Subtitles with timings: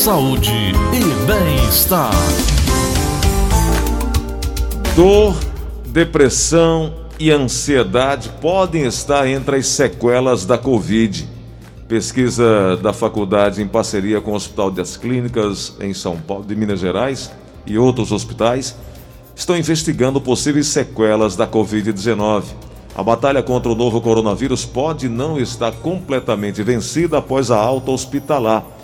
[0.00, 0.50] saúde
[0.94, 2.10] e bem-estar.
[4.96, 5.36] Dor,
[5.88, 11.28] depressão e ansiedade podem estar entre as sequelas da Covid.
[11.86, 16.80] Pesquisa da faculdade em parceria com o Hospital das Clínicas em São Paulo, de Minas
[16.80, 17.30] Gerais
[17.66, 18.74] e outros hospitais
[19.36, 22.44] estão investigando possíveis sequelas da Covid-19.
[22.96, 28.79] A batalha contra o novo coronavírus pode não estar completamente vencida após a alta hospitalar.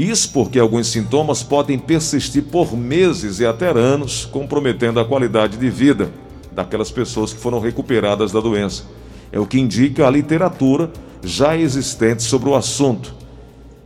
[0.00, 5.68] Isso porque alguns sintomas podem persistir por meses e até anos, comprometendo a qualidade de
[5.68, 6.10] vida
[6.50, 8.84] daquelas pessoas que foram recuperadas da doença.
[9.30, 10.90] É o que indica a literatura
[11.22, 13.12] já existente sobre o assunto.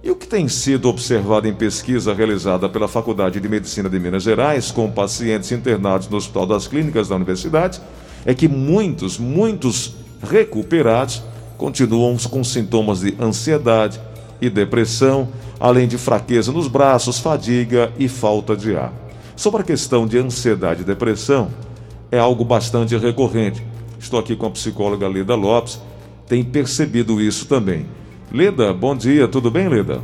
[0.05, 4.23] E o que tem sido observado em pesquisa realizada pela Faculdade de Medicina de Minas
[4.23, 7.81] Gerais com pacientes internados no Hospital das Clínicas da Universidade
[8.25, 11.25] é que muitos, muitos recuperados
[11.59, 14.01] continuam com sintomas de ansiedade
[14.41, 15.29] e depressão,
[15.65, 18.93] além de fraqueza nos braços, fadiga e falta de ar.
[19.35, 21.49] Sobre a questão de ansiedade e depressão,
[22.13, 23.65] é algo bastante recorrente.
[23.99, 25.81] Estou aqui com a psicóloga Leda Lopes,
[26.29, 27.87] tem percebido isso também.
[28.31, 30.03] Leda, bom dia, tudo bem, Leda?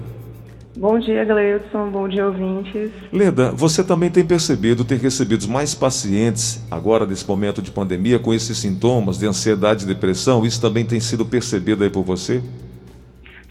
[0.74, 1.90] Bom dia, Gleudson.
[1.90, 2.90] Bom dia, ouvintes.
[3.12, 8.32] Leda, você também tem percebido, tem recebido mais pacientes agora nesse momento de pandemia com
[8.32, 10.46] esses sintomas de ansiedade e depressão?
[10.46, 12.42] Isso também tem sido percebido aí por você?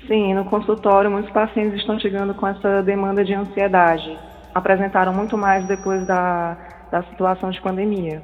[0.10, 4.18] Sim, no consultório muitos pacientes estão chegando com essa demanda de ansiedade.
[4.56, 6.58] Apresentaram muito mais depois da,
[6.92, 8.24] da situação de pandemia.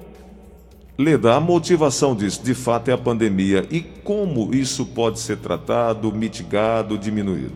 [0.98, 3.66] Leda, a motivação disso, de fato, é a pandemia.
[3.70, 7.54] E como isso pode ser tratado, mitigado, diminuído?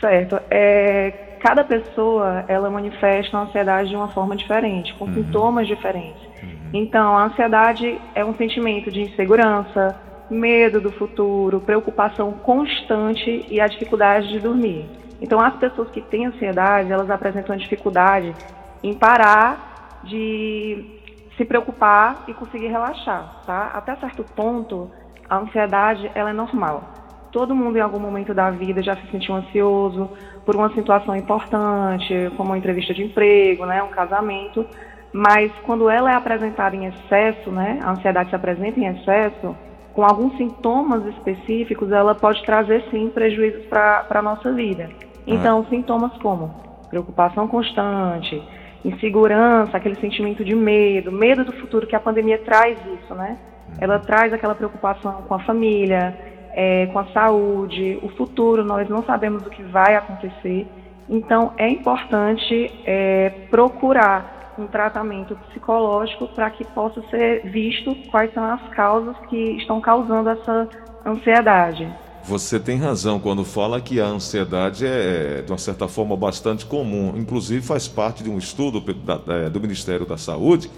[0.00, 0.40] Certo.
[0.50, 5.14] É, cada pessoa, ela manifesta a ansiedade de uma forma diferente, com uhum.
[5.14, 6.20] sintomas diferentes.
[6.42, 6.70] Uhum.
[6.72, 13.66] Então, a ansiedade é um sentimento de insegurança, medo do futuro, preocupação constante e a
[13.66, 14.88] dificuldade de dormir.
[15.20, 18.34] Então, as pessoas que têm ansiedade, elas apresentam dificuldade
[18.82, 20.98] em parar de
[21.36, 23.70] se preocupar e conseguir relaxar, tá?
[23.74, 24.90] Até certo ponto,
[25.28, 26.84] a ansiedade, ela é normal.
[27.30, 30.10] Todo mundo em algum momento da vida já se sentiu ansioso
[30.44, 34.66] por uma situação importante, como uma entrevista de emprego, né, um casamento,
[35.12, 39.54] mas quando ela é apresentada em excesso, né, a ansiedade se apresenta em excesso,
[39.98, 44.88] com alguns sintomas específicos, ela pode trazer sim prejuízos para a nossa vida.
[45.26, 46.54] Então, sintomas como
[46.88, 48.40] preocupação constante,
[48.84, 53.38] insegurança, aquele sentimento de medo, medo do futuro, que a pandemia traz isso, né?
[53.80, 56.16] Ela traz aquela preocupação com a família,
[56.52, 60.64] é, com a saúde, o futuro, nós não sabemos o que vai acontecer.
[61.08, 68.44] Então, é importante é, procurar um tratamento psicológico para que possa ser visto quais são
[68.44, 70.68] as causas que estão causando essa
[71.06, 71.88] ansiedade.
[72.24, 77.14] Você tem razão quando fala que a ansiedade é, de uma certa forma, bastante comum.
[77.16, 80.70] Inclusive, faz parte de um estudo do Ministério da Saúde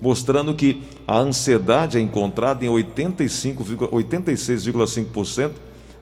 [0.00, 5.50] mostrando que a ansiedade é encontrada em 86,5%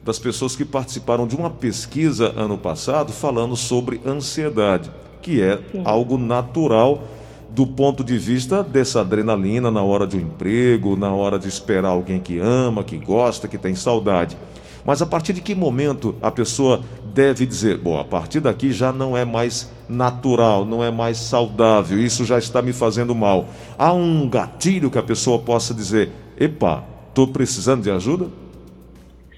[0.04, 4.88] das pessoas que participaram de uma pesquisa ano passado falando sobre ansiedade,
[5.20, 5.82] que é Sim.
[5.84, 7.02] algo natural
[7.50, 11.88] do ponto de vista dessa adrenalina na hora de um emprego, na hora de esperar
[11.88, 14.36] alguém que ama, que gosta, que tem saudade.
[14.84, 16.80] Mas a partir de que momento a pessoa
[17.12, 21.98] deve dizer, bom, a partir daqui já não é mais natural, não é mais saudável,
[21.98, 23.46] isso já está me fazendo mal.
[23.78, 28.26] Há um gatilho que a pessoa possa dizer, epa, estou precisando de ajuda?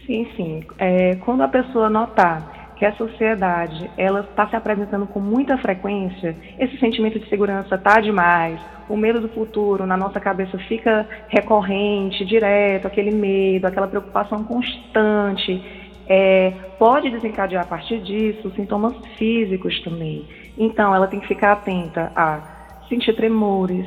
[0.07, 0.65] Sim, sim.
[0.79, 6.37] É, quando a pessoa notar que a sociedade ela está se apresentando com muita frequência,
[6.59, 12.25] esse sentimento de segurança está demais, o medo do futuro na nossa cabeça fica recorrente,
[12.25, 15.63] direto, aquele medo, aquela preocupação constante,
[16.09, 20.25] é, pode desencadear a partir disso sintomas físicos também.
[20.57, 22.41] Então, ela tem que ficar atenta a
[22.89, 23.87] sentir tremores,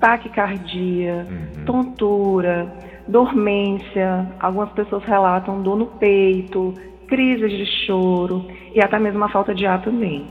[0.00, 1.64] taquicardia, uhum.
[1.66, 2.72] tontura,
[3.06, 4.26] dormência.
[4.40, 6.74] Algumas pessoas relatam dor no peito,
[7.08, 8.44] crises de choro
[8.74, 10.26] e até mesmo a falta de ar também.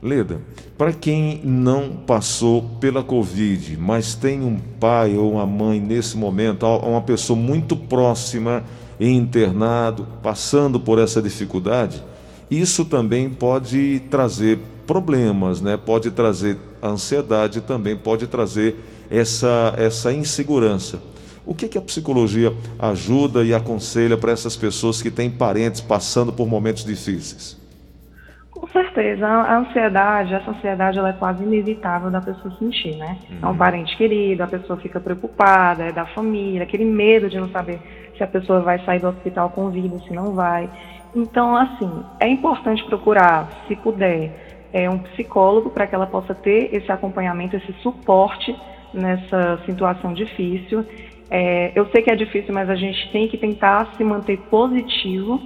[0.00, 0.40] Leda,
[0.76, 6.64] para quem não passou pela Covid, mas tem um pai ou uma mãe nesse momento,
[6.66, 8.62] uma pessoa muito próxima
[9.00, 12.02] internado, passando por essa dificuldade,
[12.48, 15.76] isso também pode trazer problemas, né?
[15.76, 18.76] Pode trazer ansiedade, também pode trazer
[19.10, 21.02] essa essa insegurança.
[21.48, 26.30] O que, que a psicologia ajuda e aconselha para essas pessoas que têm parentes passando
[26.30, 27.58] por momentos difíceis?
[28.50, 33.16] Com certeza, a ansiedade, essa ansiedade ela é quase inevitável da pessoa sentir, né?
[33.30, 33.38] Uhum.
[33.40, 37.48] É um parente querido, a pessoa fica preocupada, é da família, aquele medo de não
[37.48, 37.80] saber
[38.14, 40.68] se a pessoa vai sair do hospital com vida, se não vai.
[41.16, 41.90] Então, assim,
[42.20, 47.56] é importante procurar, se puder, é, um psicólogo para que ela possa ter esse acompanhamento,
[47.56, 48.54] esse suporte
[48.92, 50.84] nessa situação difícil.
[51.30, 55.40] É, eu sei que é difícil, mas a gente tem que tentar se manter positivo,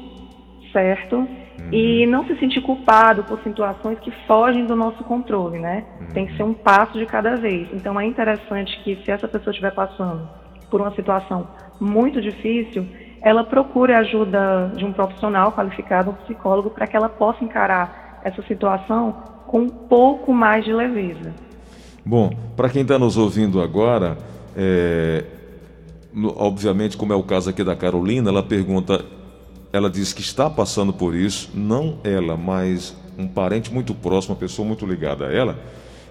[0.73, 1.17] certo?
[1.17, 1.29] Uhum.
[1.73, 5.85] E não se sentir culpado por situações que fogem do nosso controle, né?
[6.01, 6.07] Uhum.
[6.09, 7.69] Tem que ser um passo de cada vez.
[7.73, 10.29] Então é interessante que se essa pessoa estiver passando
[10.71, 11.49] por uma situação
[11.81, 12.87] muito difícil,
[13.21, 18.21] ela procure a ajuda de um profissional qualificado, um psicólogo, para que ela possa encarar
[18.25, 19.13] essa situação
[19.47, 21.33] com um pouco mais de leveza.
[22.05, 24.17] Bom, para quem está nos ouvindo agora,
[24.57, 25.25] é,
[26.37, 29.05] obviamente, como é o caso aqui da Carolina, ela pergunta,
[29.73, 34.41] ela diz que está passando por isso, não ela, mas um parente muito próximo, uma
[34.41, 35.59] pessoa muito ligada a ela,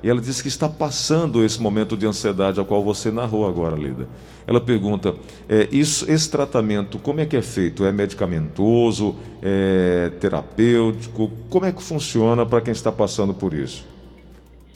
[0.04, 3.76] e ela diz que está passando esse momento de ansiedade ao qual você narrou agora,
[3.76, 4.08] Lida.
[4.48, 5.14] Ela pergunta:
[5.48, 7.86] é, isso, esse tratamento, como é que é feito?
[7.86, 9.16] É medicamentoso?
[9.44, 11.30] É terapêutico?
[11.50, 13.88] Como é que funciona para quem está passando por isso?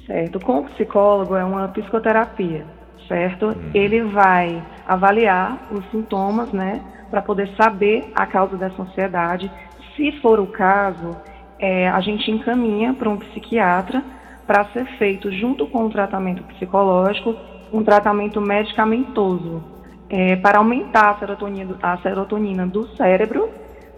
[0.05, 0.39] Certo.
[0.39, 2.67] Com o psicólogo é uma psicoterapia,
[3.07, 3.47] certo?
[3.47, 3.71] Hum.
[3.73, 9.51] Ele vai avaliar os sintomas, né, para poder saber a causa dessa ansiedade.
[9.95, 11.15] Se for o caso,
[11.59, 14.03] é, a gente encaminha para um psiquiatra
[14.45, 17.35] para ser feito, junto com o tratamento psicológico,
[17.71, 19.63] um tratamento medicamentoso
[20.09, 23.49] é, para aumentar a serotonina, a serotonina do cérebro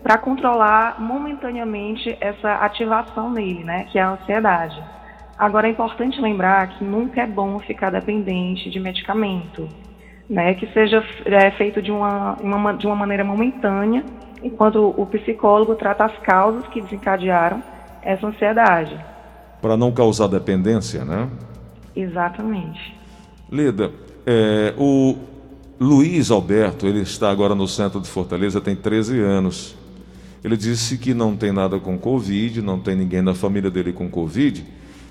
[0.02, 4.82] para controlar momentaneamente essa ativação nele, né, que é a ansiedade.
[5.38, 9.70] Agora é importante lembrar que nunca é bom ficar dependente de medicamento,
[10.30, 14.04] né, que seja é, feito de uma, uma, de uma maneira momentânea,
[14.44, 17.62] enquanto o psicólogo trata as causas que desencadearam
[18.02, 18.98] essa ansiedade
[19.62, 21.30] para não causar dependência, né?
[21.96, 22.96] Exatamente.
[23.52, 23.92] Lida,
[24.26, 25.16] é, o
[25.80, 29.76] Luiz Alberto, ele está agora no centro de Fortaleza, tem 13 anos.
[30.44, 34.10] Ele disse que não tem nada com Covid, não tem ninguém na família dele com
[34.10, 34.64] Covid,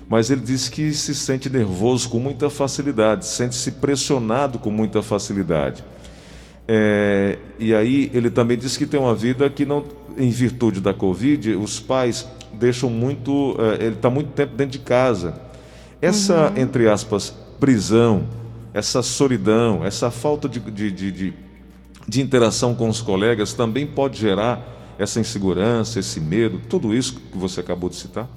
[0.09, 5.83] mas ele disse que se sente nervoso com muita facilidade, sente-se pressionado com muita facilidade.
[6.67, 9.83] É, e aí ele também disse que tem uma vida que não,
[10.17, 13.51] em virtude da Covid, os pais deixam muito.
[13.51, 15.39] Uh, ele está muito tempo dentro de casa.
[16.01, 16.61] Essa, uhum.
[16.61, 18.27] entre aspas, prisão,
[18.73, 21.33] essa solidão, essa falta de, de, de, de,
[22.07, 27.37] de interação com os colegas também pode gerar essa insegurança, esse medo, tudo isso que
[27.37, 28.27] você acabou de citar?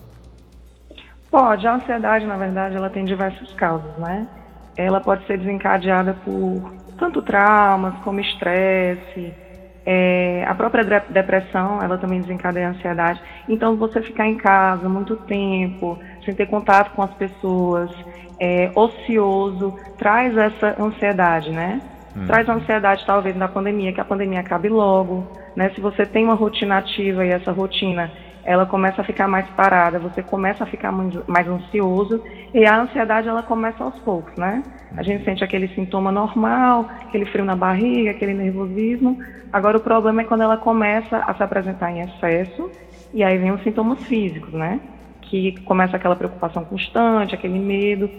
[1.30, 1.66] Pode.
[1.66, 4.26] A ansiedade, na verdade, ela tem diversas causas, né?
[4.76, 9.32] Ela pode ser desencadeada por tanto traumas como estresse,
[9.84, 13.20] é, a própria depressão, ela também desencadeia a ansiedade.
[13.48, 17.90] Então, você ficar em casa muito tempo, sem ter contato com as pessoas,
[18.38, 21.80] é, ocioso, traz essa ansiedade, né?
[22.16, 22.26] Hum.
[22.26, 25.70] Traz a ansiedade, talvez, na pandemia, que a pandemia acabe logo, né?
[25.70, 28.10] Se você tem uma rotina ativa e essa rotina
[28.44, 32.22] ela começa a ficar mais parada, você começa a ficar mais ansioso
[32.54, 34.62] e a ansiedade ela começa aos poucos, né?
[34.96, 39.18] A gente sente aquele sintoma normal, aquele frio na barriga, aquele nervosismo.
[39.52, 42.70] Agora o problema é quando ela começa a se apresentar em excesso
[43.12, 44.80] e aí vem os sintomas físicos, né?
[45.22, 48.10] Que começa aquela preocupação constante, aquele medo.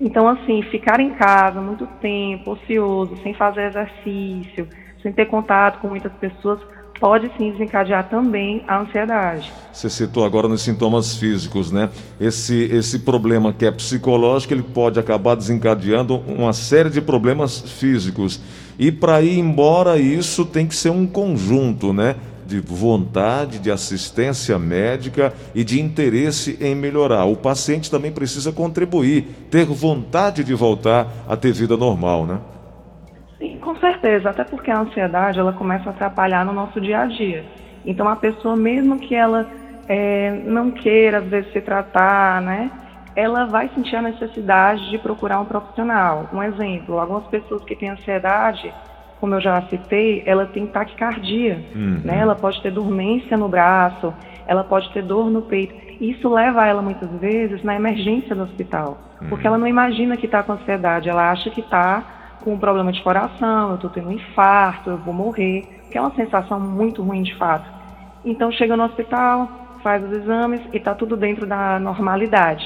[0.00, 4.68] Então assim, ficar em casa muito tempo, ocioso, sem fazer exercício,
[5.02, 6.60] sem ter contato com muitas pessoas
[7.00, 9.50] pode sim desencadear também a ansiedade.
[9.72, 11.88] Você citou agora nos sintomas físicos, né?
[12.20, 18.40] Esse, esse problema que é psicológico, ele pode acabar desencadeando uma série de problemas físicos.
[18.78, 22.16] E para ir embora isso tem que ser um conjunto, né?
[22.46, 27.24] De vontade, de assistência médica e de interesse em melhorar.
[27.24, 32.40] O paciente também precisa contribuir, ter vontade de voltar a ter vida normal, né?
[33.60, 37.44] Com certeza, até porque a ansiedade ela começa a atrapalhar no nosso dia a dia.
[37.84, 39.46] Então a pessoa, mesmo que ela
[39.88, 42.70] é, não queira às vezes se tratar, né,
[43.16, 46.28] ela vai sentir a necessidade de procurar um profissional.
[46.32, 48.72] Um exemplo, algumas pessoas que têm ansiedade,
[49.20, 52.00] como eu já citei, ela tem taquicardia, uhum.
[52.04, 52.18] né?
[52.18, 54.14] Ela pode ter dormência no braço,
[54.46, 55.74] ela pode ter dor no peito.
[56.00, 59.28] Isso leva ela muitas vezes na emergência do hospital, uhum.
[59.28, 62.92] porque ela não imagina que está com ansiedade, ela acha que está com um problema
[62.92, 67.02] de coração, eu estou tendo um infarto, eu vou morrer, que é uma sensação muito
[67.02, 67.68] ruim de fato.
[68.24, 69.48] Então chega no hospital,
[69.82, 72.64] faz os exames e está tudo dentro da normalidade.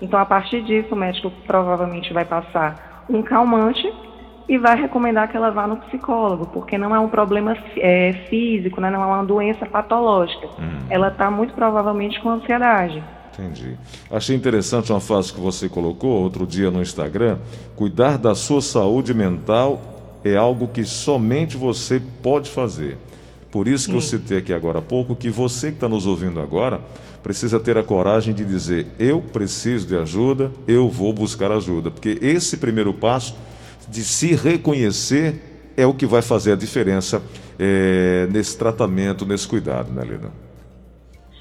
[0.00, 3.86] Então a partir disso o médico provavelmente vai passar um calmante
[4.48, 8.80] e vai recomendar que ela vá no psicólogo, porque não é um problema é, físico,
[8.80, 8.90] né?
[8.90, 10.48] não é uma doença patológica.
[10.58, 10.86] Hum.
[10.90, 13.02] Ela está muito provavelmente com ansiedade.
[13.38, 13.76] Entendi.
[14.10, 17.38] Achei interessante uma frase que você colocou outro dia no Instagram:
[17.74, 22.96] cuidar da sua saúde mental é algo que somente você pode fazer.
[23.50, 26.40] Por isso que eu citei aqui agora há pouco que você que está nos ouvindo
[26.40, 26.80] agora
[27.22, 31.90] precisa ter a coragem de dizer: eu preciso de ajuda, eu vou buscar ajuda.
[31.90, 33.34] Porque esse primeiro passo
[33.88, 37.22] de se reconhecer é o que vai fazer a diferença
[37.58, 40.43] é, nesse tratamento, nesse cuidado, né, Lida?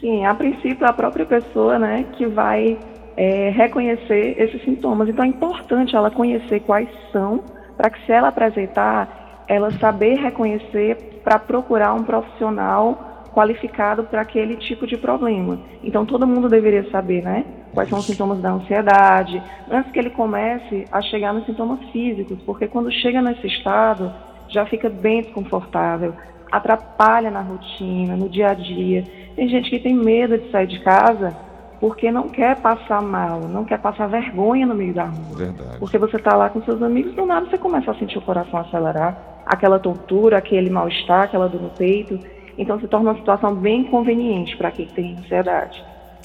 [0.03, 2.77] Sim, a princípio a própria pessoa né, que vai
[3.15, 5.07] é, reconhecer esses sintomas.
[5.07, 7.41] Então é importante ela conhecer quais são,
[7.77, 14.57] para que se ela apresentar, ela saber reconhecer para procurar um profissional qualificado para aquele
[14.57, 15.57] tipo de problema.
[15.81, 17.45] Então todo mundo deveria saber, né?
[17.74, 19.41] Quais são os sintomas da ansiedade,
[19.72, 24.12] antes que ele comece a chegar nos sintomas físicos, porque quando chega nesse estado,
[24.50, 26.13] já fica bem desconfortável,
[26.51, 29.23] atrapalha na rotina, no dia a dia.
[29.36, 31.36] Tem gente que tem medo de sair de casa
[31.80, 35.36] porque não quer passar mal, não quer passar vergonha no meio da rua.
[35.36, 35.80] Verdade.
[35.80, 38.62] Porque você está lá com seus amigos, do nada você começa a sentir o coração
[38.62, 42.18] acelerar, aquela tontura, aquele mal-estar, aquela dor no peito.
[42.58, 45.84] Então se torna uma situação bem inconveniente para quem tem ansiedade.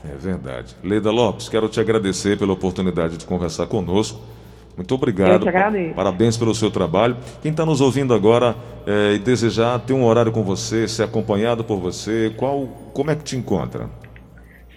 [0.08, 0.76] É verdade.
[0.80, 4.20] Leida Lopes, quero te agradecer pela oportunidade de conversar conosco.
[4.78, 5.32] Muito obrigado.
[5.32, 5.94] Eu te agradeço.
[5.94, 7.16] Parabéns pelo seu trabalho.
[7.42, 8.54] Quem está nos ouvindo agora
[8.86, 13.16] é, e desejar ter um horário com você, ser acompanhado por você, qual, como é
[13.16, 13.90] que te encontra?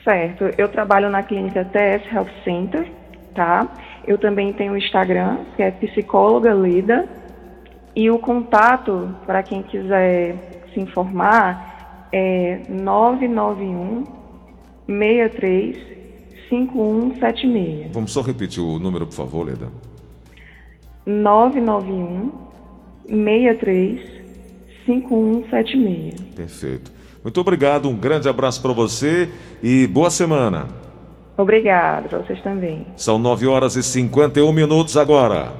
[0.04, 0.46] Certo.
[0.58, 2.92] Eu trabalho na clínica TS Health Center,
[3.36, 3.68] tá?
[4.08, 7.08] Eu também tenho o Instagram, que é psicóloga Lida.
[7.96, 14.04] E o contato, para quem quiser se informar, é 991
[14.88, 15.78] 63
[16.50, 17.92] 5176.
[17.94, 19.68] Vamos só repetir o número, por favor, Leda.
[21.06, 22.32] 991
[23.08, 24.22] 63
[24.86, 26.22] 5176.
[26.36, 26.92] Perfeito.
[27.24, 29.30] Muito obrigado, um grande abraço para você
[29.62, 30.68] e boa semana.
[31.38, 32.86] Obrigado, para vocês também.
[32.96, 35.54] São 9 horas e 51 minutos agora.